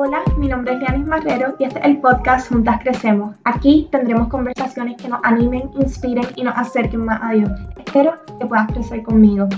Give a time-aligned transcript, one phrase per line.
[0.00, 3.34] Hola, mi nombre es Lianis Marrero y este es el podcast Juntas Crecemos.
[3.42, 7.50] Aquí tendremos conversaciones que nos animen, inspiren y nos acerquen más a Dios.
[7.84, 9.48] Espero que puedas crecer conmigo.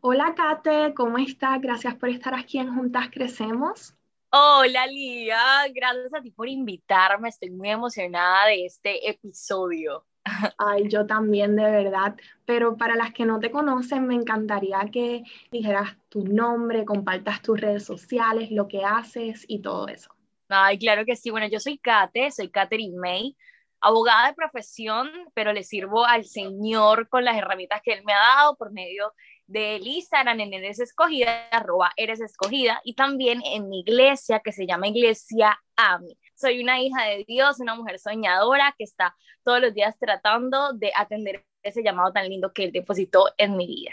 [0.00, 1.60] Hola Kate, ¿cómo estás?
[1.60, 3.94] Gracias por estar aquí en Juntas Crecemos.
[4.30, 5.38] Hola Lía,
[5.72, 7.28] gracias a ti por invitarme.
[7.28, 10.04] Estoy muy emocionada de este episodio.
[10.58, 12.14] Ay, yo también, de verdad.
[12.44, 17.60] Pero para las que no te conocen, me encantaría que dijeras tu nombre, compartas tus
[17.60, 20.14] redes sociales, lo que haces y todo eso.
[20.48, 21.30] Ay, claro que sí.
[21.30, 23.36] Bueno, yo soy Kate, soy Katherine May,
[23.80, 28.36] abogada de profesión, pero le sirvo al Señor con las herramientas que Él me ha
[28.36, 29.12] dado por medio
[29.46, 34.66] del Instagram en Eres Escogida, arroba Eres Escogida, y también en mi iglesia que se
[34.66, 39.72] llama Iglesia AMI soy una hija de Dios, una mujer soñadora que está todos los
[39.72, 43.92] días tratando de atender ese llamado tan lindo que Él depositó en mi vida.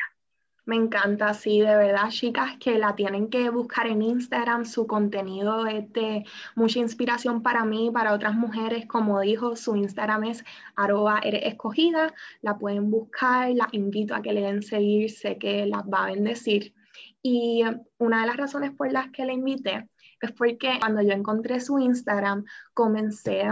[0.66, 4.66] Me encanta, sí, de verdad, chicas, que la tienen que buscar en Instagram.
[4.66, 6.26] Su contenido es de
[6.56, 8.86] mucha inspiración para mí para otras mujeres.
[8.88, 10.44] Como dijo, su Instagram es
[10.76, 12.14] arroba eres escogida.
[12.42, 16.12] La pueden buscar, la invito a que le den seguir, sé que las va a
[16.12, 16.74] bendecir.
[17.22, 17.64] Y
[17.98, 19.88] una de las razones por las que la invité
[20.28, 23.44] es porque cuando yo encontré su Instagram, comencé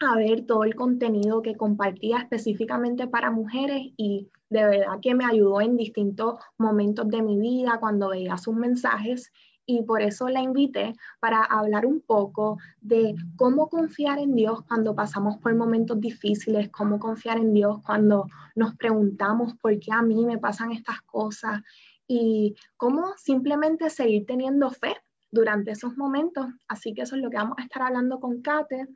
[0.00, 5.24] a ver todo el contenido que compartía específicamente para mujeres y de verdad que me
[5.24, 9.32] ayudó en distintos momentos de mi vida cuando veía sus mensajes.
[9.66, 14.94] Y por eso la invité para hablar un poco de cómo confiar en Dios cuando
[14.94, 20.26] pasamos por momentos difíciles, cómo confiar en Dios cuando nos preguntamos por qué a mí
[20.26, 21.62] me pasan estas cosas
[22.06, 24.94] y cómo simplemente seguir teniendo fe
[25.34, 26.46] durante esos momentos.
[26.68, 28.86] Así que eso es lo que vamos a estar hablando con Kate.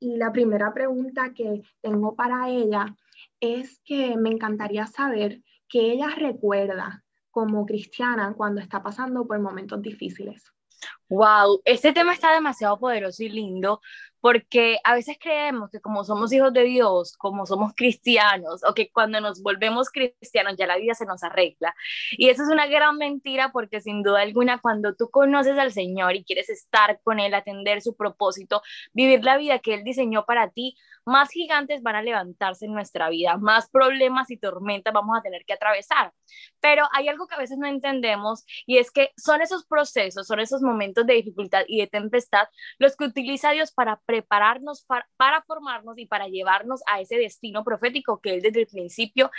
[0.00, 2.94] Y la primera pregunta que tengo para ella
[3.40, 9.82] es que me encantaría saber qué ella recuerda como cristiana cuando está pasando por momentos
[9.82, 10.44] difíciles.
[11.08, 13.80] Wow, este tema está demasiado poderoso y lindo
[14.20, 18.90] porque a veces creemos que como somos hijos de Dios, como somos cristianos, o que
[18.90, 21.74] cuando nos volvemos cristianos ya la vida se nos arregla.
[22.12, 26.16] Y eso es una gran mentira porque sin duda alguna cuando tú conoces al Señor
[26.16, 30.50] y quieres estar con Él, atender su propósito, vivir la vida que Él diseñó para
[30.50, 30.76] ti,
[31.08, 35.44] más gigantes van a levantarse en nuestra vida, más problemas y tormentas vamos a tener
[35.46, 36.12] que atravesar.
[36.60, 40.40] Pero hay algo que a veces no entendemos y es que son esos procesos, son
[40.40, 42.48] esos momentos de dificultad y de tempestad
[42.78, 48.20] los que utiliza Dios para prepararnos, para, formarnos y para llevarnos a ese destino profético
[48.22, 49.30] que Él desde el principio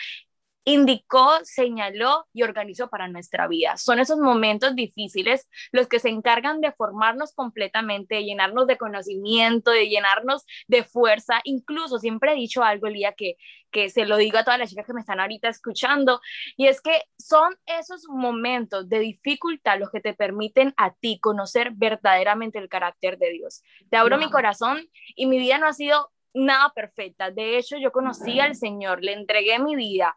[0.65, 3.77] indicó, señaló y organizó para nuestra vida.
[3.77, 9.71] Son esos momentos difíciles los que se encargan de formarnos completamente, de llenarnos de conocimiento,
[9.71, 11.41] de llenarnos de fuerza.
[11.43, 13.37] Incluso siempre he dicho algo, Elía, que,
[13.71, 16.21] que se lo digo a todas las chicas que me están ahorita escuchando,
[16.57, 21.71] y es que son esos momentos de dificultad los que te permiten a ti conocer
[21.73, 23.63] verdaderamente el carácter de Dios.
[23.89, 27.31] Te abro mi corazón y mi vida no ha sido nada perfecta.
[27.31, 30.15] De hecho, yo conocí al Señor, le entregué mi vida,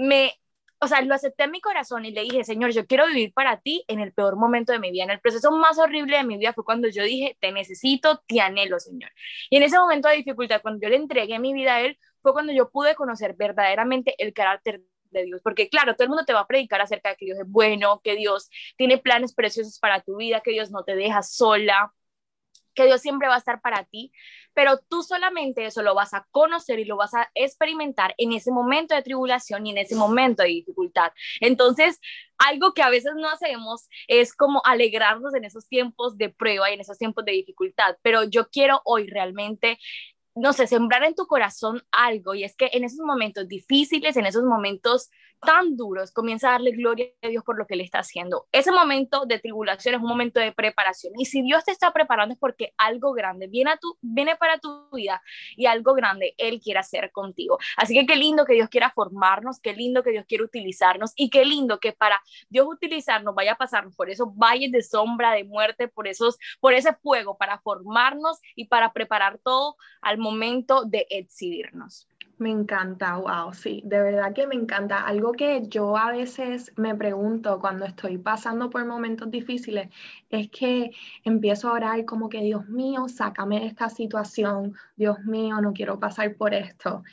[0.00, 0.32] me,
[0.78, 3.60] o sea, lo acepté en mi corazón y le dije, Señor, yo quiero vivir para
[3.60, 5.04] ti en el peor momento de mi vida.
[5.04, 8.40] En el proceso más horrible de mi vida fue cuando yo dije, te necesito, te
[8.40, 9.10] anhelo, Señor.
[9.50, 12.32] Y en ese momento de dificultad, cuando yo le entregué mi vida a Él, fue
[12.32, 16.32] cuando yo pude conocer verdaderamente el carácter de Dios, porque claro, todo el mundo te
[16.32, 20.02] va a predicar acerca de que Dios es bueno, que Dios tiene planes preciosos para
[20.02, 21.92] tu vida, que Dios no te deja sola,
[22.76, 24.12] que Dios siempre va a estar para ti,
[24.54, 28.52] pero tú solamente eso lo vas a conocer y lo vas a experimentar en ese
[28.52, 31.10] momento de tribulación y en ese momento de dificultad.
[31.40, 32.00] Entonces,
[32.38, 36.74] algo que a veces no hacemos es como alegrarnos en esos tiempos de prueba y
[36.74, 39.78] en esos tiempos de dificultad, pero yo quiero hoy realmente
[40.36, 44.26] no sé, sembrar en tu corazón algo y es que en esos momentos difíciles, en
[44.26, 45.08] esos momentos
[45.46, 48.46] tan duros, comienza a darle gloria a Dios por lo que le está haciendo.
[48.52, 51.14] Ese momento de tribulación es un momento de preparación.
[51.16, 54.58] Y si Dios te está preparando es porque algo grande viene, a tu, viene para
[54.58, 55.22] tu vida
[55.56, 57.58] y algo grande Él quiere hacer contigo.
[57.76, 61.30] Así que qué lindo que Dios quiera formarnos, qué lindo que Dios quiera utilizarnos y
[61.30, 65.44] qué lindo que para Dios utilizarnos vaya a pasarnos por esos valles de sombra, de
[65.44, 71.06] muerte, por, esos, por ese fuego, para formarnos y para preparar todo al momento de
[71.08, 72.08] exhibirnos.
[72.38, 75.00] Me encanta, wow, sí, de verdad que me encanta.
[75.06, 79.88] Algo que yo a veces me pregunto cuando estoy pasando por momentos difíciles
[80.28, 80.90] es que
[81.24, 85.98] empiezo a orar como que, Dios mío, sácame de esta situación, Dios mío, no quiero
[85.98, 87.04] pasar por esto.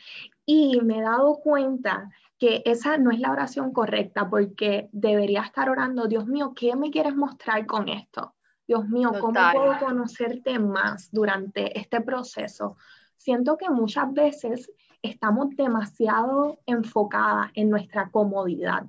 [0.45, 5.69] Y me he dado cuenta que esa no es la oración correcta porque debería estar
[5.69, 8.35] orando, Dios mío, ¿qué me quieres mostrar con esto?
[8.67, 12.75] Dios mío, ¿cómo puedo conocerte más durante este proceso?
[13.15, 14.69] Siento que muchas veces
[15.03, 18.85] estamos demasiado enfocadas en nuestra comodidad.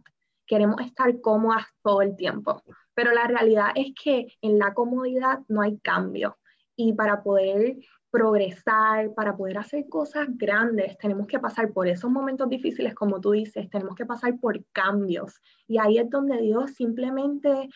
[0.46, 2.62] Queremos estar cómodas todo el tiempo.
[2.94, 6.38] pero la realidad es que en la comodidad no hay cambio
[6.76, 7.76] y para poder
[8.14, 13.32] progresar, para poder hacer cosas grandes, tenemos que pasar por esos momentos difíciles, como tú
[13.32, 15.40] dices, tenemos que pasar por cambios.
[15.66, 17.68] Y ahí es donde Dios simplemente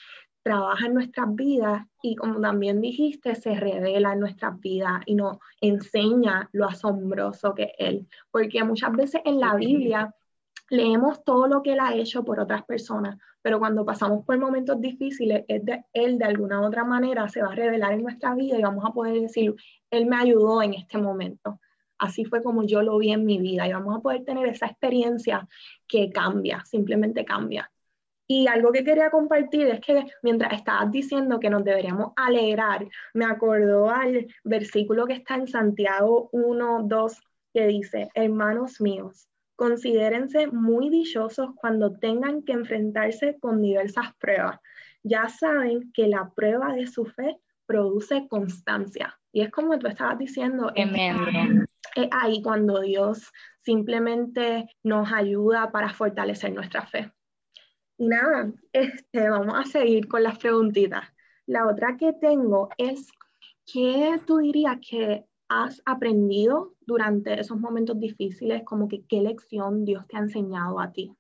[0.49, 5.37] trabaja en nuestras vidas y como también dijiste, se revela en nuestras vidas y nos
[5.61, 8.09] enseña lo asombroso que es Él.
[8.31, 10.15] Porque muchas veces en la Biblia
[10.71, 14.81] leemos todo lo que Él ha hecho por otras personas, pero cuando pasamos por momentos
[14.81, 18.35] difíciles, es de, Él de alguna u otra manera se va a revelar en nuestra
[18.35, 19.55] vida y vamos a poder decir,
[19.91, 21.61] Él me ayudó en este momento.
[21.99, 24.65] Así fue como yo lo vi en mi vida y vamos a poder tener esa
[24.65, 25.47] experiencia
[25.87, 27.71] que cambia, simplemente cambia.
[28.31, 33.25] Y algo que quería compartir es que mientras estabas diciendo que nos deberíamos alegrar, me
[33.25, 37.21] acordó al versículo que está en Santiago 1, 2,
[37.55, 44.61] que dice, hermanos míos, considérense muy dichosos cuando tengan que enfrentarse con diversas pruebas.
[45.03, 49.19] Ya saben que la prueba de su fe produce constancia.
[49.33, 53.33] Y es como tú estabas diciendo, es ahí cuando Dios
[53.63, 57.11] simplemente nos ayuda para fortalecer nuestra fe.
[57.99, 61.05] Y nada, este, vamos a seguir con las preguntitas.
[61.47, 63.09] La otra que tengo es,
[63.67, 68.63] ¿qué tú dirías que has aprendido durante esos momentos difíciles?
[68.65, 71.18] Como que qué lección Dios te ha enseñado a ti.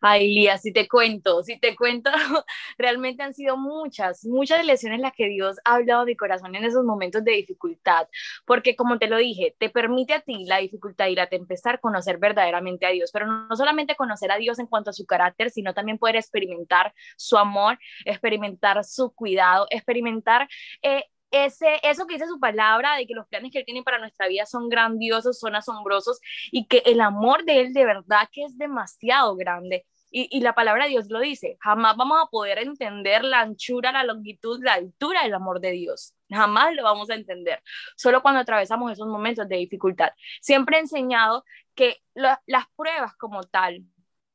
[0.00, 2.10] Ay, Lía, si te cuento, si te cuento,
[2.78, 6.84] realmente han sido muchas, muchas lecciones las que Dios ha hablado de corazón en esos
[6.84, 8.08] momentos de dificultad,
[8.44, 12.18] porque como te lo dije, te permite a ti la dificultad y la tempestad conocer
[12.18, 15.74] verdaderamente a Dios, pero no solamente conocer a Dios en cuanto a su carácter, sino
[15.74, 20.48] también poder experimentar su amor, experimentar su cuidado, experimentar
[20.82, 23.98] eh, ese, eso que dice su palabra, de que los planes que Él tiene para
[23.98, 26.20] nuestra vida son grandiosos, son asombrosos
[26.50, 29.86] y que el amor de Él de verdad que es demasiado grande.
[30.10, 33.92] Y, y, la palabra de Dios lo dice, jamás vamos a poder entender la anchura,
[33.92, 36.14] la longitud, la altura del amor de Dios.
[36.30, 37.62] Jamás lo vamos a entender,
[37.96, 40.10] solo cuando atravesamos esos momentos de dificultad.
[40.40, 41.44] Siempre he enseñado
[41.74, 43.82] que las pruebas como tal,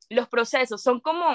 [0.09, 1.25] los procesos son como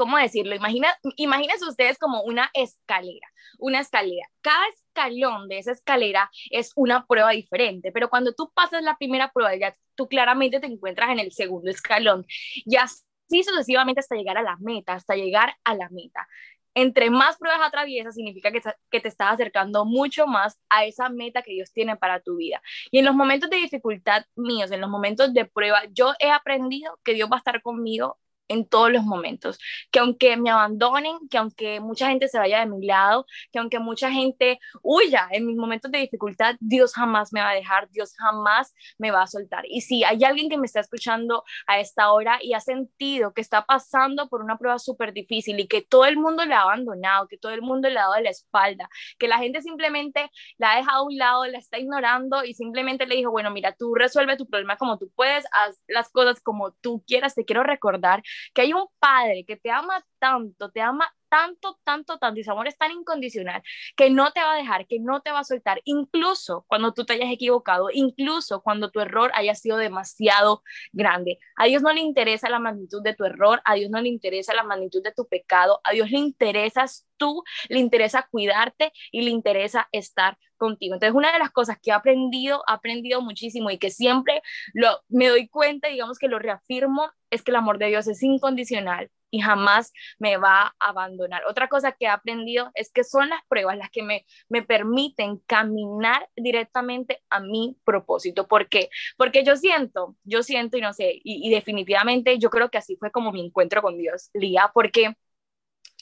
[0.00, 0.54] ¿cómo decirlo?
[0.54, 4.26] Imagina, imagínense ustedes como una escalera, una escalera.
[4.40, 9.30] Cada escalón de esa escalera es una prueba diferente, pero cuando tú pasas la primera
[9.30, 12.24] prueba, ya tú claramente te encuentras en el segundo escalón
[12.54, 16.26] y así sucesivamente hasta llegar a la meta, hasta llegar a la meta.
[16.72, 21.42] Entre más pruebas atraviesas significa que, que te estás acercando mucho más a esa meta
[21.42, 22.62] que Dios tiene para tu vida.
[22.90, 26.98] Y en los momentos de dificultad míos, en los momentos de prueba, yo he aprendido
[27.04, 28.18] que Dios va a estar conmigo
[28.50, 29.58] en todos los momentos.
[29.90, 33.78] Que aunque me abandonen, que aunque mucha gente se vaya de mi lado, que aunque
[33.78, 38.12] mucha gente huya en mis momentos de dificultad, Dios jamás me va a dejar, Dios
[38.18, 39.64] jamás me va a soltar.
[39.68, 43.40] Y si hay alguien que me está escuchando a esta hora y ha sentido que
[43.40, 47.28] está pasando por una prueba súper difícil y que todo el mundo le ha abandonado,
[47.28, 48.88] que todo el mundo le ha dado la espalda,
[49.18, 53.06] que la gente simplemente la ha dejado a un lado, la está ignorando y simplemente
[53.06, 56.72] le dijo, bueno, mira, tú resuelve tu problema como tú puedes, haz las cosas como
[56.80, 58.22] tú quieras, te quiero recordar
[58.54, 62.50] que hay un padre que te ama tanto, te ama tanto, tanto, tanto, y su
[62.50, 63.62] amor es tan incondicional
[63.96, 67.04] que no te va a dejar, que no te va a soltar, incluso cuando tú
[67.04, 70.62] te hayas equivocado, incluso cuando tu error haya sido demasiado
[70.92, 71.38] grande.
[71.56, 74.54] A Dios no le interesa la magnitud de tu error, a Dios no le interesa
[74.54, 79.30] la magnitud de tu pecado, a Dios le interesas tú, le interesa cuidarte y le
[79.30, 80.94] interesa estar contigo.
[80.94, 84.42] Entonces, una de las cosas que he aprendido, he aprendido muchísimo y que siempre
[84.74, 88.22] lo, me doy cuenta, digamos que lo reafirmo, es que el amor de Dios es
[88.22, 91.44] incondicional y jamás me va a abandonar.
[91.46, 95.38] Otra cosa que he aprendido es que son las pruebas las que me, me permiten
[95.46, 98.46] caminar directamente a mi propósito.
[98.48, 98.90] ¿Por qué?
[99.16, 103.10] Porque yo siento, yo siento y no sé, y, definitivamente yo creo que así fue
[103.10, 105.14] como mi encuentro con Dios, Lía, porque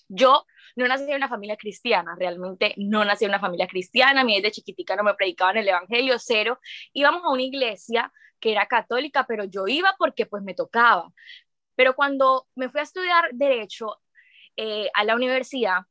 [0.09, 0.45] yo
[0.77, 4.37] no nací en una familia cristiana, realmente no nací en una familia cristiana, a mí
[4.37, 6.61] desde chiquitica no me predicaban el Evangelio, cero.
[6.93, 11.13] Íbamos a una iglesia que era católica, pero yo iba porque pues me tocaba.
[11.79, 14.01] Pero cuando me fui a estudiar derecho
[14.57, 15.83] eh, a la universidad,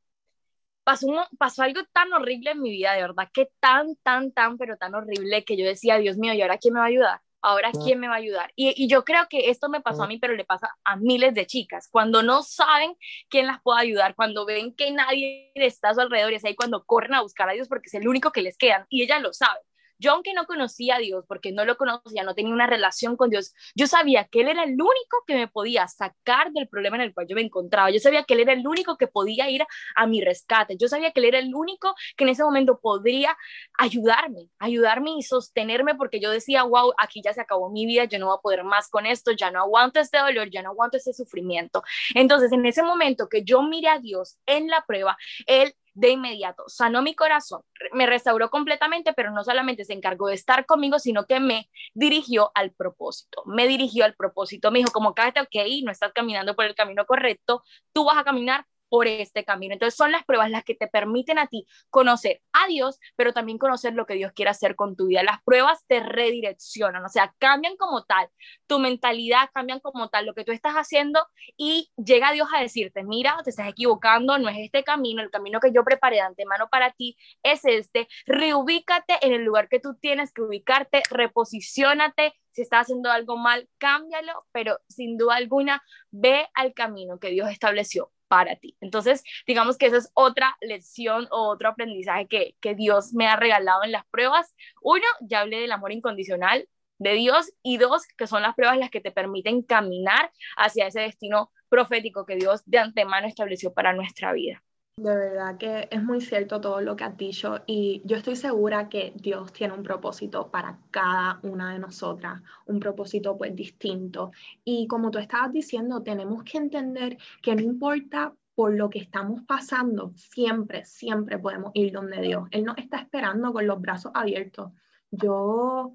[0.84, 1.06] pasó,
[1.38, 4.94] pasó algo tan horrible en mi vida, de verdad, que tan, tan, tan, pero tan
[4.94, 7.20] horrible que yo decía, Dios mío, ¿y ahora quién me va a ayudar?
[7.40, 8.52] Ahora, ¿quién me va a ayudar?
[8.54, 11.32] Y, y, yo creo que esto me pasó a mí, pero le pasa a miles
[11.32, 11.88] de chicas.
[11.90, 12.94] Cuando no saben
[13.30, 16.54] quién las puede ayudar, cuando ven que nadie está a su alrededor, y es ahí
[16.54, 19.22] cuando corren a buscar a Dios porque es el único que les quedan y ellas
[19.22, 19.62] lo saben
[19.98, 23.30] Yo aunque no conocía a Dios, porque no lo conocía, no tenía una relación con
[23.30, 27.02] Dios, yo sabía que Él era el único que me podía sacar del problema en
[27.02, 27.90] el cual yo me encontraba.
[27.90, 29.64] Yo sabía que Él era el único que podía ir
[29.94, 30.76] a mi rescate.
[30.76, 33.36] Yo sabía que Él era el único que en ese momento podría
[33.76, 38.18] ayudarme, ayudarme y sostenerme porque yo decía, wow, aquí ya se acabó mi vida, yo
[38.18, 40.96] no voy a poder más con esto, ya no aguanto este dolor, ya no aguanto
[40.96, 41.82] ese sufrimiento.
[42.14, 46.64] Entonces, en ese momento que yo mire a Dios en la prueba, Él de inmediato
[46.68, 47.62] sanó mi corazón,
[47.92, 52.52] me restauró completamente, pero no solamente se encargó de estar conmigo, sino que me dirigió
[52.54, 56.66] al propósito, me dirigió al propósito, me dijo como, cállate, ok, no estás caminando por
[56.66, 59.74] el camino correcto, tú vas a caminar por este camino.
[59.74, 63.94] Entonces son las pruebas las que te permiten a ti conocer Dios, pero también conocer
[63.94, 65.22] lo que Dios quiere hacer con tu vida.
[65.22, 68.28] Las pruebas te redireccionan, o sea, cambian como tal,
[68.66, 73.02] tu mentalidad cambian como tal, lo que tú estás haciendo y llega Dios a decirte,
[73.02, 76.68] mira, te estás equivocando, no es este camino, el camino que yo preparé de antemano
[76.68, 82.62] para ti es este, reubícate en el lugar que tú tienes que ubicarte, reposiciónate, si
[82.62, 88.10] estás haciendo algo mal, cámbialo, pero sin duda alguna, ve al camino que Dios estableció
[88.28, 88.76] para ti.
[88.80, 93.36] Entonces, digamos que esa es otra lección o otro aprendizaje que, que Dios me ha
[93.36, 94.54] regalado en las pruebas.
[94.82, 96.68] Uno, ya hablé del amor incondicional
[96.98, 101.00] de Dios y dos, que son las pruebas las que te permiten caminar hacia ese
[101.00, 104.62] destino profético que Dios de antemano estableció para nuestra vida.
[104.98, 108.88] De verdad que es muy cierto todo lo que has dicho y yo estoy segura
[108.88, 114.32] que Dios tiene un propósito para cada una de nosotras, un propósito pues distinto.
[114.64, 119.44] Y como tú estabas diciendo, tenemos que entender que no importa por lo que estamos
[119.44, 122.48] pasando, siempre, siempre podemos ir donde Dios.
[122.50, 124.72] Él nos está esperando con los brazos abiertos.
[125.12, 125.92] Yo,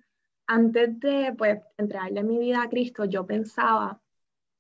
[0.48, 4.00] antes de pues entregarle mi vida a Cristo, yo pensaba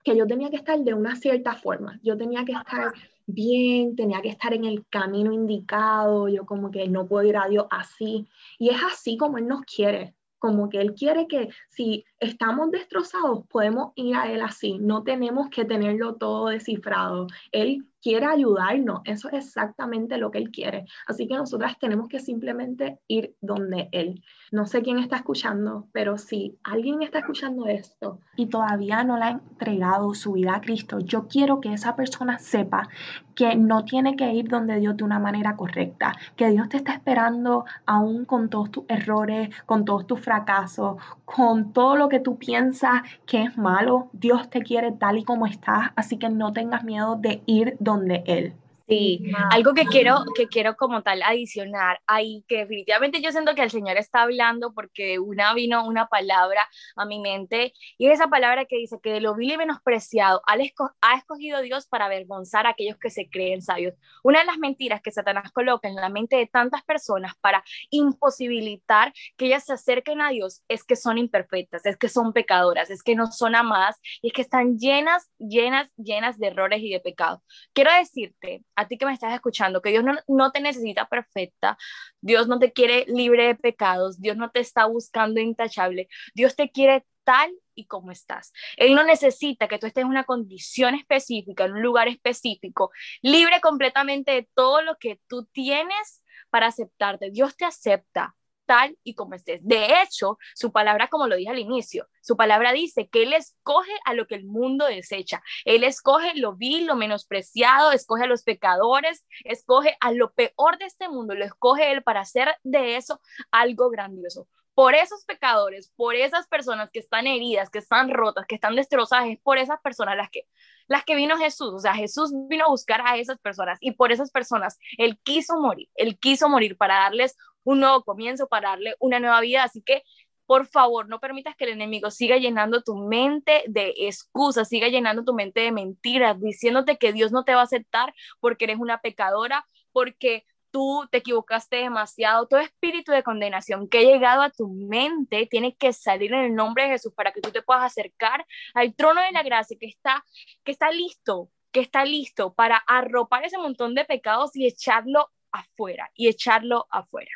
[0.03, 1.97] que yo tenía que estar de una cierta forma.
[2.03, 2.91] Yo tenía que estar
[3.25, 7.48] bien, tenía que estar en el camino indicado, yo como que no puedo ir a
[7.48, 8.27] Dios así.
[8.60, 13.46] Y es así como Él nos quiere, como que Él quiere que si estamos destrozados,
[13.48, 17.27] podemos ir a Él así, no tenemos que tenerlo todo descifrado.
[17.51, 20.86] Él quiere ayudarnos, eso es exactamente lo que Él quiere.
[21.08, 24.22] Así que nosotras tenemos que simplemente ir donde Él.
[24.51, 29.24] No sé quién está escuchando, pero si alguien está escuchando esto y todavía no le
[29.24, 32.89] ha entregado su vida a Cristo, yo quiero que esa persona sepa
[33.36, 36.94] que no tiene que ir donde Dios de una manera correcta, que Dios te está
[36.94, 42.38] esperando aún con todos tus errores, con todos tus fracasos, con todo lo que tú
[42.38, 44.10] piensas que es malo.
[44.13, 48.24] Dios te quiere tal y como estás, así que no tengas miedo de ir donde
[48.25, 48.53] él.
[48.86, 53.63] Sí, algo que quiero, que quiero como tal adicionar ahí, que definitivamente yo siento que
[53.63, 58.28] el Señor está hablando porque una vino una palabra a mi mente y es esa
[58.28, 62.72] palabra que dice que de lo vil y menospreciado ha escogido Dios para avergonzar a
[62.72, 63.94] aquellos que se creen sabios.
[64.22, 69.13] Una de las mentiras que Satanás coloca en la mente de tantas personas para imposibilitar
[69.38, 73.02] que ellas se acerquen a Dios es que son imperfectas, es que son pecadoras, es
[73.02, 77.00] que no son amadas y es que están llenas, llenas, llenas de errores y de
[77.00, 77.40] pecados.
[77.72, 81.77] Quiero decirte, a ti que me estás escuchando, que Dios no, te necesita perfecta,
[82.22, 86.72] Dios no te quiere libre de pecados, Dios no te está buscando intachable, Dios te
[86.72, 88.51] quiere tal y como estás.
[88.77, 93.62] Él no necesita que tú estés en una condición específica, en un lugar específico, libre
[93.62, 97.32] completamente de todo lo que tú tienes para aceptarte.
[97.32, 98.36] Dios te acepta
[98.74, 99.60] tal y como estés.
[99.63, 103.92] De hecho, su palabra, como lo dije al inicio, su palabra dice que Él escoge
[104.03, 105.44] a lo que el mundo desecha.
[105.63, 110.86] Él escoge lo vil, lo menospreciado, escoge a los pecadores, escoge a lo peor de
[110.86, 114.48] este mundo, lo escoge Él para hacer de eso algo grandioso.
[114.74, 119.27] Por esos pecadores, por esas personas que están heridas, que están rotas, que están destrozadas,
[119.27, 120.48] es por esas personas las que,
[120.88, 121.74] las que vino Jesús.
[121.75, 125.60] O sea, Jesús vino a buscar a esas personas y por esas personas Él quiso
[125.60, 125.89] morir.
[125.94, 129.63] Él quiso morir para darles un nuevo comienzo, para darle una nueva vida.
[129.63, 130.03] Así que,
[130.46, 135.24] por favor, no permitas que el enemigo siga llenando tu mente de excusas, siga llenando
[135.24, 139.00] tu mente de mentiras, diciéndote que Dios no te va a aceptar porque eres una
[139.01, 144.67] pecadora, porque tú te equivocaste demasiado, todo espíritu de condenación que ha llegado a tu
[144.67, 148.43] mente tiene que salir en el nombre de Jesús para que tú te puedas acercar
[148.74, 150.25] al trono de la gracia que está,
[150.63, 156.10] que está listo, que está listo para arropar ese montón de pecados y echarlo afuera,
[156.15, 157.32] y echarlo afuera.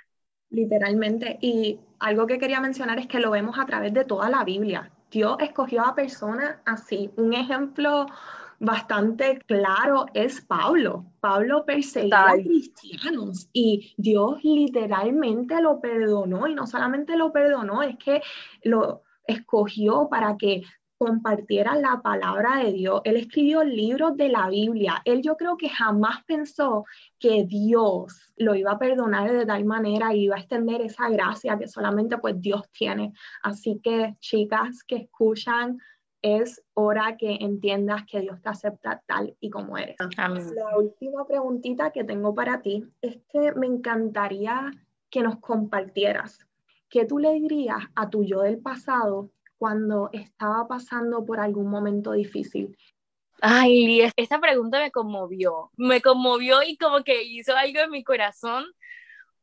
[0.50, 1.38] Literalmente.
[1.42, 4.92] Y algo que quería mencionar es que lo vemos a través de toda la Biblia.
[5.12, 7.12] Dios escogió a personas así.
[7.16, 8.08] Un ejemplo
[8.60, 11.06] bastante claro es Pablo.
[11.20, 17.98] Pablo perseguía a cristianos y Dios literalmente lo perdonó y no solamente lo perdonó, es
[17.98, 18.22] que
[18.64, 20.64] lo escogió para que
[20.98, 23.02] compartiera la palabra de Dios.
[23.04, 25.02] Él escribió libros de la Biblia.
[25.06, 26.86] Él yo creo que jamás pensó
[27.20, 31.58] que Dios lo iba a perdonar de tal manera y iba a extender esa gracia
[31.58, 33.14] que solamente pues Dios tiene.
[33.44, 35.78] Así que chicas que escuchan,
[36.22, 39.98] es hora que entiendas que Dios te acepta tal y como eres.
[40.56, 44.72] La última preguntita que tengo para ti es que me encantaría
[45.10, 46.40] que nos compartieras.
[46.90, 52.12] ¿Qué tú le dirías a tu yo del pasado cuando estaba pasando por algún momento
[52.12, 52.78] difícil?
[53.42, 58.66] Ay, esta pregunta me conmovió, me conmovió y como que hizo algo en mi corazón,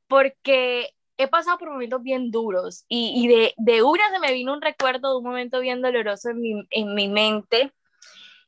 [0.08, 4.62] porque he pasado por momentos bien duros y, de, de, una se me vino un
[4.62, 7.72] recuerdo de un momento bien doloroso en mi, en mi mente,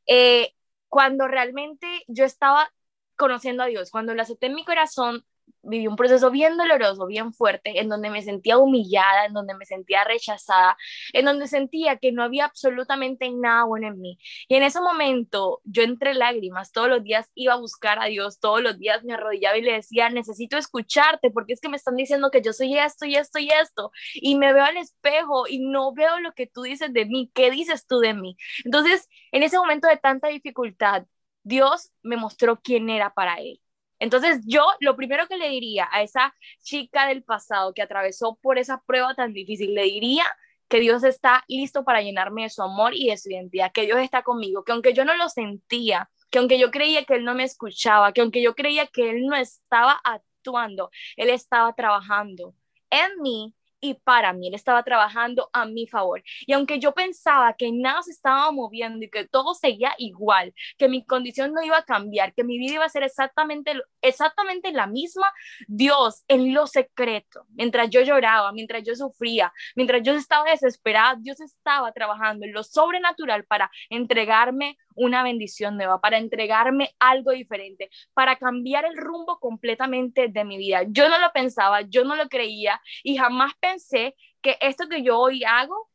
[0.07, 0.53] eh,
[0.89, 2.71] cuando realmente yo estaba
[3.17, 5.25] conociendo a Dios, cuando lo acepté en mi corazón,
[5.67, 9.65] viví un proceso bien doloroso, bien fuerte, en donde me sentía humillada, en donde me
[9.67, 10.77] sentía rechazada,
[11.13, 14.19] en donde sentía que no había absolutamente nada bueno en mí.
[14.49, 18.41] Y en ese momento, yo entre lágrimas, todos los días iba a buscar a Dios,
[18.41, 21.97] todos los días me arrodillaba y le decía, necesito escucharte, porque es que me están
[21.97, 25.59] diciendo que yo soy esto y esto y esto, y me veo al espejo y
[25.59, 28.37] no veo lo que tú dices de mí, ¿qué dices tú de mí?
[28.65, 31.07] Entonces, en ese momento de tanta dificultad,
[31.43, 33.61] Dios me mostró quién era para él.
[33.99, 38.59] Entonces yo lo primero que le diría a esa chica del pasado que atravesó por
[38.59, 40.25] esa prueba tan difícil, le diría
[40.69, 43.99] que Dios está listo para llenarme de su amor y de su identidad, que Dios
[43.99, 47.35] está conmigo, que aunque yo no lo sentía, que aunque yo creía que Él no
[47.35, 52.55] me escuchaba, que aunque yo creía que Él no estaba actuando, Él estaba trabajando
[52.91, 56.23] en mí y para mí, él estaba trabajando a mi favor.
[56.47, 60.89] Y aunque yo pensaba que nada se estaba moviendo y que todo seguía igual, que
[60.89, 64.87] mi condición no iba a cambiar, que mi vida iba a ser exactamente, exactamente la
[64.87, 65.33] misma,
[65.67, 71.41] Dios en lo secreto, mientras yo lloraba, mientras yo sufría, mientras yo estaba desesperada, Dios
[71.41, 78.37] estaba trabajando en lo sobrenatural para entregarme una bendición nueva, para entregarme algo diferente, para
[78.37, 80.83] cambiar el rumbo completamente de mi vida.
[80.89, 85.19] Yo no lo pensaba, yo no lo creía y jamás pensé que esto que yo
[85.19, 85.89] hoy hago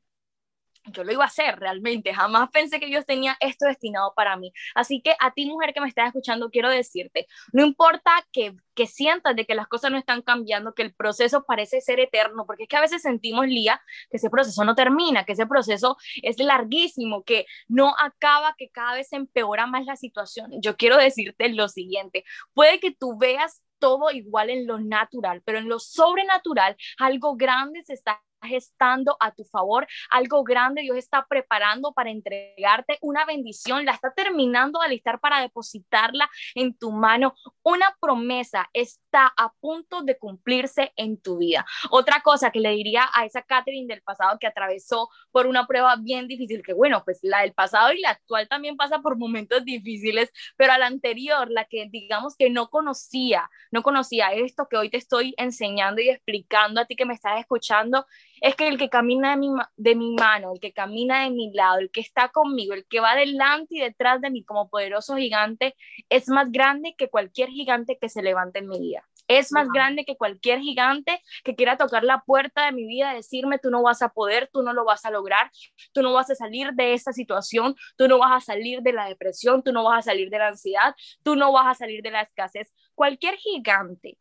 [0.86, 2.14] yo lo iba a hacer realmente.
[2.14, 4.52] Jamás pensé que Dios tenía esto destinado para mí.
[4.76, 8.88] Así que a ti, mujer que me estás escuchando, quiero decirte, no importa que, que
[8.88, 12.64] sientas de que las cosas no están cambiando, que el proceso parece ser eterno, porque
[12.64, 16.40] es que a veces sentimos, Lía, que ese proceso no termina, que ese proceso es
[16.40, 20.52] larguísimo, que no acaba, que cada vez se empeora más la situación.
[20.62, 22.24] Yo quiero decirte lo siguiente,
[22.54, 27.84] puede que tú veas todo igual en lo natural, pero en lo sobrenatural algo grande
[27.84, 33.86] se está gestando a tu favor, algo grande Dios está preparando para entregarte una bendición,
[33.86, 37.34] la está terminando de alistar para depositarla en tu mano.
[37.64, 41.66] Una promesa está a punto de cumplirse en tu vida.
[41.90, 45.96] Otra cosa que le diría a esa Catherine del pasado que atravesó por una prueba
[45.96, 49.64] bien difícil, que bueno, pues la del pasado y la actual también pasa por momentos
[49.66, 54.78] difíciles, pero a la anterior, la que digamos que no conocía, no conocía esto que
[54.78, 58.06] hoy te estoy enseñando y explicando a ti que me estás escuchando,
[58.42, 61.54] es que el que camina de mi, de mi mano, el que camina de mi
[61.54, 65.16] lado, el que está conmigo, el que va delante y detrás de mí como poderoso
[65.16, 65.76] gigante,
[66.10, 69.08] es más grande que cualquier gigante que se levante en mi vida.
[69.28, 73.60] Es más grande que cualquier gigante que quiera tocar la puerta de mi vida, decirme,
[73.60, 75.52] tú no vas a poder, tú no lo vas a lograr,
[75.94, 79.06] tú no vas a salir de esta situación, tú no vas a salir de la
[79.08, 82.12] depresión, tú no vas a salir de la ansiedad, tú no vas a salir de
[82.12, 82.74] la escasez.
[82.96, 84.18] Cualquier gigante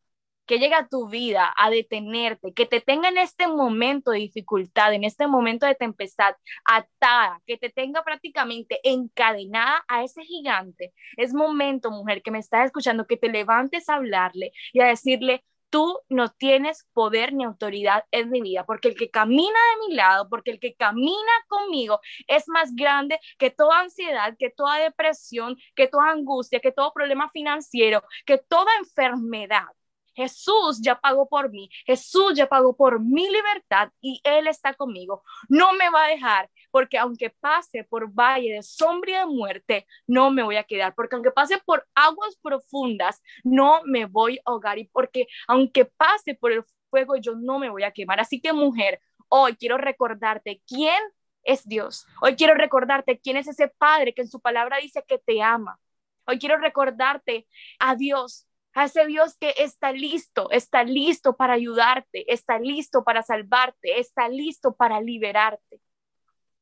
[0.50, 4.92] que llegue a tu vida a detenerte, que te tenga en este momento de dificultad,
[4.92, 6.34] en este momento de tempestad,
[6.64, 10.92] atada, que te tenga prácticamente encadenada a ese gigante.
[11.16, 15.44] Es momento, mujer, que me estás escuchando, que te levantes a hablarle y a decirle,
[15.70, 19.94] tú no tienes poder ni autoridad en mi vida, porque el que camina de mi
[19.94, 25.56] lado, porque el que camina conmigo es más grande que toda ansiedad, que toda depresión,
[25.76, 29.68] que toda angustia, que todo problema financiero, que toda enfermedad.
[30.14, 35.22] Jesús ya pagó por mí, Jesús ya pagó por mi libertad y Él está conmigo.
[35.48, 39.86] No me va a dejar, porque aunque pase por valle de sombra y de muerte,
[40.06, 44.50] no me voy a quedar, porque aunque pase por aguas profundas, no me voy a
[44.50, 48.20] ahogar y porque aunque pase por el fuego, yo no me voy a quemar.
[48.20, 51.00] Así que mujer, hoy quiero recordarte quién
[51.44, 52.06] es Dios.
[52.20, 55.78] Hoy quiero recordarte quién es ese Padre que en su palabra dice que te ama.
[56.26, 57.46] Hoy quiero recordarte
[57.78, 63.22] a Dios a ese Dios que está listo, está listo para ayudarte, está listo para
[63.22, 65.80] salvarte, está listo para liberarte.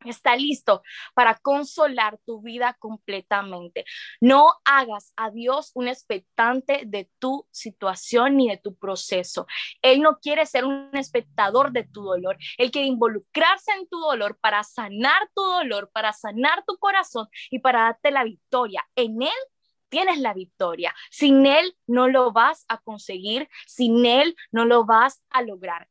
[0.04, 0.82] está listo
[1.14, 3.84] para consolar tu vida completamente.
[4.20, 9.46] No hagas a Dios un expectante de tu situación ni de tu proceso.
[9.82, 12.36] Él no quiere ser un espectador de tu dolor.
[12.58, 17.58] Él quiere involucrarse en tu dolor para sanar tu dolor, para sanar tu corazón y
[17.58, 18.86] para darte la victoria.
[18.94, 19.38] En Él
[19.88, 20.94] tienes la victoria.
[21.10, 25.88] Sin Él no lo vas a conseguir, sin Él no lo vas a lograr.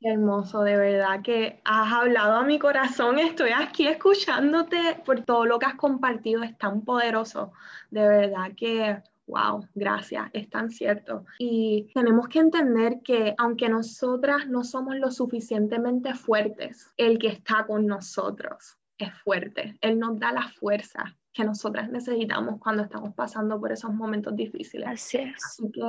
[0.00, 3.18] Hermoso, de verdad que has hablado a mi corazón.
[3.18, 6.44] Estoy aquí escuchándote por todo lo que has compartido.
[6.44, 7.52] Es tan poderoso.
[7.90, 10.30] De verdad que, wow, gracias.
[10.32, 11.24] Es tan cierto.
[11.40, 17.66] Y tenemos que entender que aunque nosotras no somos lo suficientemente fuertes, el que está
[17.66, 19.76] con nosotros es fuerte.
[19.80, 24.88] Él nos da la fuerza que nosotras necesitamos cuando estamos pasando por esos momentos difíciles.
[24.88, 25.44] Así es.
[25.44, 25.82] Así que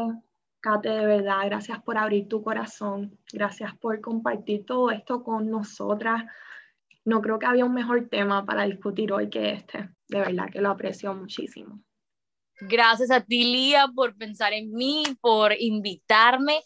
[0.62, 6.26] Kate, de verdad, gracias por abrir tu corazón, gracias por compartir todo esto con nosotras.
[7.06, 9.90] No creo que había un mejor tema para discutir hoy que este.
[10.10, 11.82] De verdad que lo aprecio muchísimo.
[12.62, 16.62] Gracias a ti, Lía, por pensar en mí, por invitarme.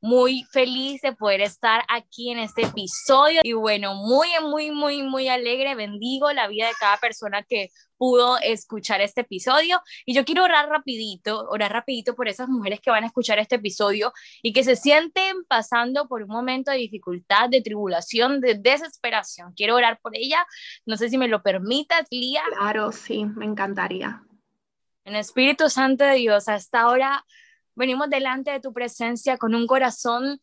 [0.00, 3.40] Muy feliz de poder estar aquí en este episodio.
[3.44, 5.74] Y bueno, muy, muy, muy, muy alegre.
[5.74, 9.80] Bendigo la vida de cada persona que pudo escuchar este episodio.
[10.04, 13.56] Y yo quiero orar rapidito, orar rapidito por esas mujeres que van a escuchar este
[13.56, 19.52] episodio y que se sienten pasando por un momento de dificultad, de tribulación, de desesperación.
[19.54, 20.44] Quiero orar por ella.
[20.84, 22.42] No sé si me lo permitas, Lía.
[22.56, 24.22] Claro, sí, me encantaría.
[25.06, 27.24] En Espíritu Santo de Dios, hasta ahora
[27.76, 30.42] venimos delante de tu presencia con un corazón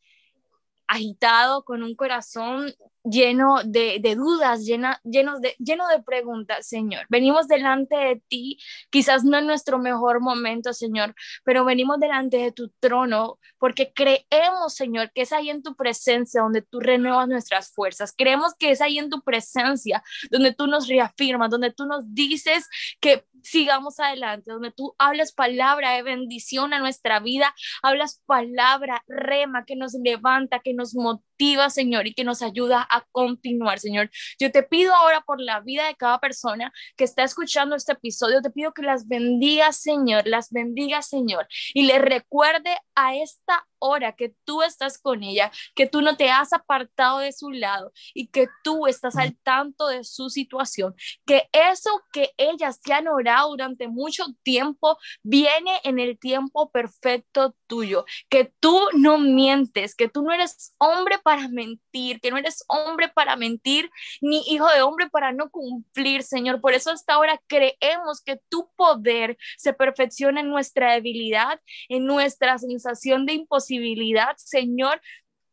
[0.88, 2.74] agitado, con un corazón
[3.04, 7.06] lleno de, dudas, llena, lleno, de, lleno de preguntas, Señor.
[7.10, 8.58] Venimos delante de ti,
[8.90, 14.76] quizás no en nuestro mejor momento, Señor, pero venimos delante de tu trono porque creemos,
[14.76, 18.14] Señor, que es ahí en tu presencia donde tú renuevas nuestras fuerzas.
[18.16, 22.68] Creemos que es ahí en tu presencia donde tú nos reafirmas, donde tú nos dices
[23.00, 29.66] que sigamos adelante, donde tú hablas palabra de bendición a nuestra vida, hablas palabra rema
[29.66, 31.33] que nos levanta, que nos motiva,
[31.70, 34.10] Señor, y que nos ayuda a continuar, Señor.
[34.40, 38.42] Yo te pido ahora por la vida de cada persona que está escuchando este episodio,
[38.42, 44.14] te pido que las bendiga, Señor, las bendiga, Señor, y le recuerde a esta hora
[44.14, 48.28] que tú estás con ella, que tú no te has apartado de su lado y
[48.28, 53.50] que tú estás al tanto de su situación, que eso que ellas te han orado
[53.50, 60.24] durante mucho tiempo viene en el tiempo perfecto tuyo, que tú no mientes, que tú
[60.24, 63.90] no eres hombre para mentir, que no eres hombre para mentir,
[64.22, 66.62] ni hijo de hombre para no cumplir, Señor.
[66.62, 71.60] Por eso hasta ahora creemos que tu poder se perfecciona en nuestra debilidad,
[71.90, 74.04] en nuestra sensación de imposibilidad
[74.38, 75.02] Señor,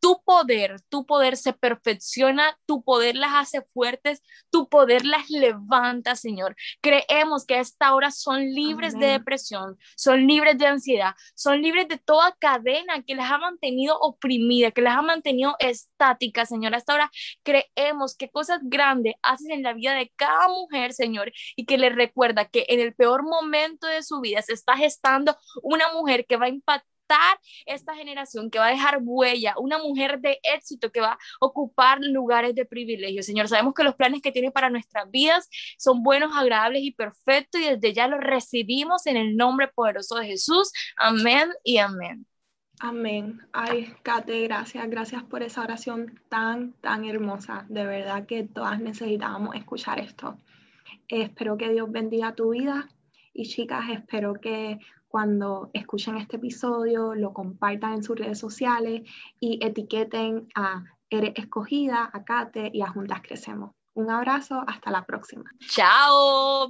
[0.01, 6.15] tu poder, tu poder se perfecciona, tu poder las hace fuertes, tu poder las levanta,
[6.15, 6.55] Señor.
[6.81, 11.87] Creemos que a esta hora son libres de depresión, son libres de ansiedad, son libres
[11.87, 16.73] de toda cadena que las ha mantenido oprimidas, que las ha mantenido estáticas, Señor.
[16.75, 17.11] Hasta ahora
[17.43, 21.89] creemos que cosas grandes haces en la vida de cada mujer, Señor, y que le
[21.89, 26.37] recuerda que en el peor momento de su vida se está gestando una mujer que
[26.37, 26.90] va a impactar
[27.65, 31.99] esta generación, que va a dejar huella, una mujer de éxito que va a ocupar
[32.01, 33.23] lugares de privilegio.
[33.23, 37.61] Señor, sabemos que los planes que tiene para nuestras vidas son buenos, agradables y perfectos
[37.61, 40.71] y desde ya los recibimos en el nombre poderoso de Jesús.
[40.97, 42.25] Amén y amén.
[42.79, 43.39] Amén.
[43.53, 47.65] Ay, Kate, gracias, gracias por esa oración tan, tan hermosa.
[47.69, 50.39] De verdad que todas necesitábamos escuchar esto.
[51.07, 52.89] espero que Dios bendiga tu vida
[53.33, 54.79] y chicas, espero que
[55.11, 59.01] cuando escuchen este episodio, lo compartan en sus redes sociales
[59.41, 63.71] y etiqueten a Eres Escogida, a Kate y a Juntas Crecemos.
[63.93, 65.43] Un abrazo, hasta la próxima.
[65.67, 66.69] Chao.